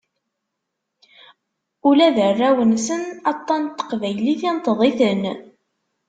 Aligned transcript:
Ula 1.89 2.07
d 2.15 2.17
arraw-nsen, 2.27 3.03
aṭṭan 3.31 3.63
n 3.65 3.71
teqbaylit 3.77 4.41
inṭeḍ-iten. 4.49 5.21